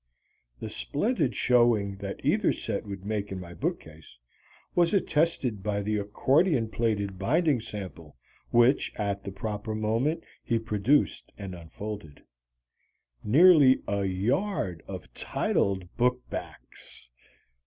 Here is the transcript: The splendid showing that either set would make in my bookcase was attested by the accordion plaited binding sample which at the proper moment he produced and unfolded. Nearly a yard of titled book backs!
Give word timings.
The 0.59 0.67
splendid 0.71 1.35
showing 1.35 1.97
that 1.97 2.25
either 2.25 2.51
set 2.51 2.87
would 2.87 3.05
make 3.05 3.31
in 3.31 3.39
my 3.39 3.53
bookcase 3.53 4.17
was 4.73 4.95
attested 4.95 5.61
by 5.61 5.83
the 5.83 5.97
accordion 5.97 6.69
plaited 6.69 7.19
binding 7.19 7.59
sample 7.59 8.17
which 8.49 8.91
at 8.95 9.23
the 9.23 9.31
proper 9.31 9.75
moment 9.75 10.23
he 10.43 10.57
produced 10.57 11.31
and 11.37 11.53
unfolded. 11.53 12.23
Nearly 13.23 13.83
a 13.87 14.03
yard 14.05 14.81
of 14.87 15.13
titled 15.13 15.87
book 15.97 16.27
backs! 16.31 17.11